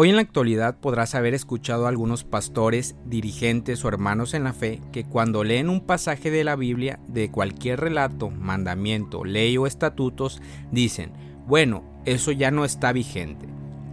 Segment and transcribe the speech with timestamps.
[0.00, 4.52] Hoy en la actualidad podrás haber escuchado a algunos pastores, dirigentes o hermanos en la
[4.52, 9.66] fe que cuando leen un pasaje de la Biblia, de cualquier relato, mandamiento, ley o
[9.66, 10.40] estatutos,
[10.70, 11.10] dicen,
[11.48, 13.48] bueno, eso ya no está vigente.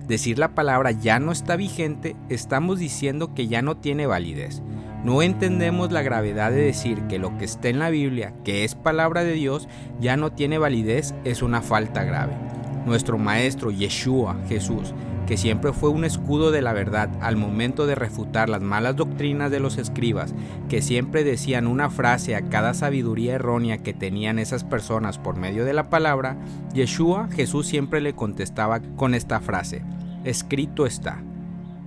[0.07, 4.62] Decir la palabra ya no está vigente, estamos diciendo que ya no tiene validez.
[5.03, 8.76] No entendemos la gravedad de decir que lo que está en la Biblia, que es
[8.76, 9.67] palabra de Dios,
[9.99, 12.35] ya no tiene validez, es una falta grave.
[12.85, 14.94] Nuestro Maestro Yeshua, Jesús,
[15.26, 19.52] que siempre fue un escudo de la verdad al momento de refutar las malas doctrinas
[19.52, 20.33] de los escribas,
[20.70, 25.66] que siempre decían una frase a cada sabiduría errónea que tenían esas personas por medio
[25.66, 26.38] de la palabra,
[26.73, 29.83] Yeshua Jesús siempre le contestaba con esta frase,
[30.23, 31.23] escrito está.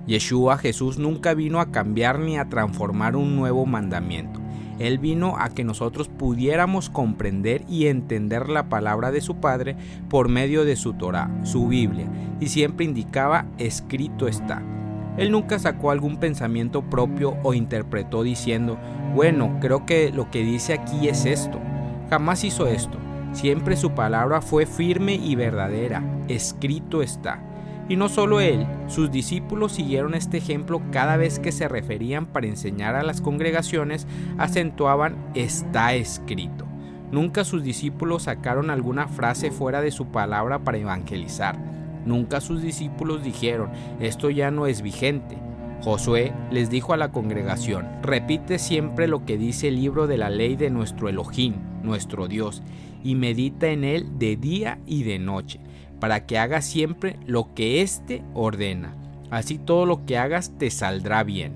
[0.06, 4.40] Yeshua Jesús nunca vino a cambiar ni a transformar un nuevo mandamiento.
[4.78, 9.76] Él vino a que nosotros pudiéramos comprender y entender la palabra de su Padre
[10.08, 12.06] por medio de su Torah, su Biblia,
[12.40, 14.62] y siempre indicaba escrito está.
[15.16, 18.78] Él nunca sacó algún pensamiento propio o interpretó diciendo,
[19.14, 21.58] bueno, creo que lo que dice aquí es esto.
[22.08, 22.98] Jamás hizo esto.
[23.32, 26.04] Siempre su palabra fue firme y verdadera.
[26.28, 27.47] Escrito está.
[27.88, 32.46] Y no solo él, sus discípulos siguieron este ejemplo cada vez que se referían para
[32.46, 36.66] enseñar a las congregaciones, acentuaban está escrito.
[37.10, 41.58] Nunca sus discípulos sacaron alguna frase fuera de su palabra para evangelizar.
[42.04, 45.38] Nunca sus discípulos dijeron esto ya no es vigente.
[45.80, 50.28] Josué les dijo a la congregación, repite siempre lo que dice el libro de la
[50.28, 52.62] ley de nuestro Elohim, nuestro Dios,
[53.02, 55.60] y medita en él de día y de noche
[56.00, 58.94] para que hagas siempre lo que éste ordena.
[59.30, 61.54] Así todo lo que hagas te saldrá bien.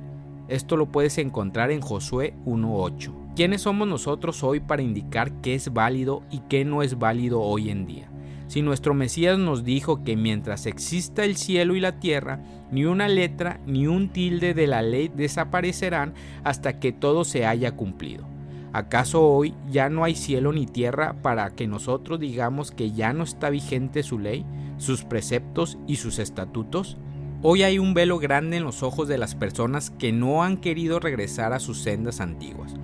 [0.49, 3.35] Esto lo puedes encontrar en Josué 1.8.
[3.35, 7.71] ¿Quiénes somos nosotros hoy para indicar qué es válido y qué no es válido hoy
[7.71, 8.11] en día?
[8.49, 13.09] Si nuestro Mesías nos dijo que mientras exista el cielo y la tierra, ni una
[13.09, 16.13] letra ni un tilde de la ley desaparecerán
[16.45, 18.27] hasta que todo se haya cumplido.
[18.73, 23.23] ¿Acaso hoy ya no hay cielo ni tierra para que nosotros digamos que ya no
[23.23, 24.47] está vigente su ley,
[24.79, 26.97] sus preceptos y sus estatutos?
[27.43, 31.01] Hoy hay un velo grande en los ojos de las personas que no han querido
[31.01, 32.75] regresar a sus sendas antiguas.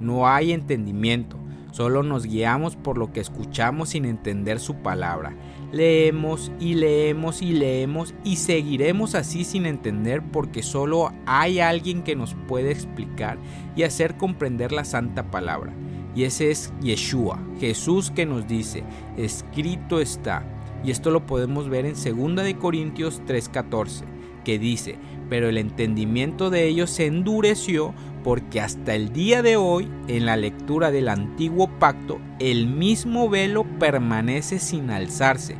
[0.00, 1.37] No hay entendimiento,
[1.78, 5.36] solo nos guiamos por lo que escuchamos sin entender su palabra
[5.70, 12.16] Leemos y leemos y leemos y seguiremos así sin entender porque solo hay alguien que
[12.16, 13.38] nos puede explicar
[13.76, 15.74] y hacer comprender la santa palabra.
[16.14, 18.82] Y ese es Yeshua, Jesús que nos dice,
[19.18, 20.42] escrito está.
[20.82, 24.04] Y esto lo podemos ver en 2 de Corintios 3:14,
[24.42, 24.96] que dice,
[25.28, 27.92] pero el entendimiento de ellos se endureció
[28.28, 33.64] porque hasta el día de hoy, en la lectura del antiguo pacto, el mismo velo
[33.78, 35.56] permanece sin alzarse,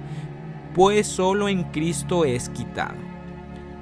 [0.74, 2.98] pues solo en Cristo es quitado.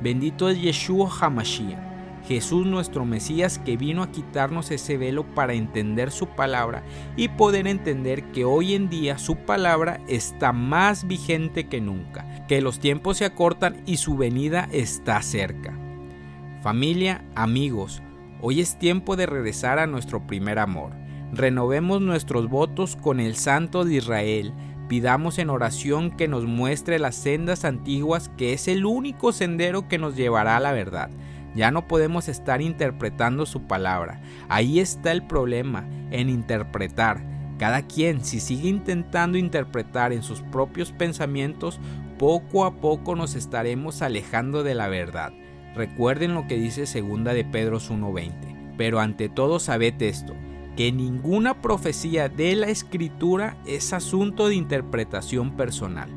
[0.00, 1.80] Bendito es Yeshua Hamashiach,
[2.28, 6.84] Jesús nuestro Mesías que vino a quitarnos ese velo para entender su palabra
[7.16, 12.60] y poder entender que hoy en día su palabra está más vigente que nunca, que
[12.60, 15.76] los tiempos se acortan y su venida está cerca.
[16.62, 18.00] Familia, amigos,
[18.48, 20.92] Hoy es tiempo de regresar a nuestro primer amor.
[21.32, 24.54] Renovemos nuestros votos con el Santo de Israel.
[24.88, 29.98] Pidamos en oración que nos muestre las sendas antiguas que es el único sendero que
[29.98, 31.10] nos llevará a la verdad.
[31.56, 34.20] Ya no podemos estar interpretando su palabra.
[34.48, 37.24] Ahí está el problema, en interpretar.
[37.58, 41.80] Cada quien, si sigue intentando interpretar en sus propios pensamientos,
[42.16, 45.32] poco a poco nos estaremos alejando de la verdad.
[45.76, 48.32] Recuerden lo que dice segunda de Pedro 1:20.
[48.78, 50.34] Pero ante todo sabed esto,
[50.74, 56.08] que ninguna profecía de la escritura es asunto de interpretación personal.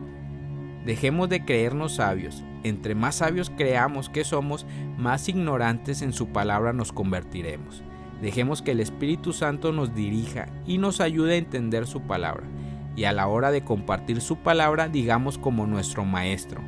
[0.85, 2.43] Dejemos de creernos sabios.
[2.63, 4.65] Entre más sabios creamos que somos,
[4.97, 7.83] más ignorantes en su palabra nos convertiremos.
[8.21, 12.47] Dejemos que el Espíritu Santo nos dirija y nos ayude a entender su palabra.
[12.95, 16.61] Y a la hora de compartir su palabra, digamos como nuestro Maestro,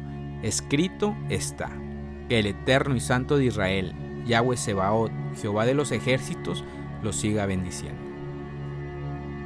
[0.43, 1.71] escrito está
[2.31, 3.93] que el Eterno y Santo de Israel,
[4.25, 5.11] Yahweh Sebaot,
[5.41, 6.63] Jehová de los ejércitos,
[7.03, 8.01] los siga bendiciendo.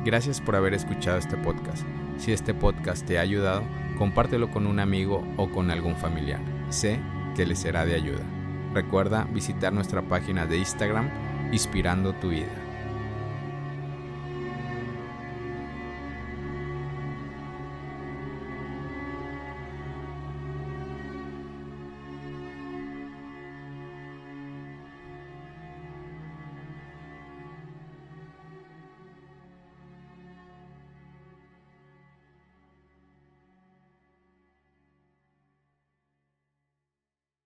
[0.05, 1.83] Gracias por haber escuchado este podcast.
[2.19, 3.63] Si este podcast te ha ayudado,
[3.97, 6.41] compártelo con un amigo o con algún familiar.
[6.69, 6.99] Sé
[7.35, 8.21] que le será de ayuda.
[8.75, 11.09] Recuerda visitar nuestra página de Instagram,
[11.51, 12.64] Inspirando tu vida.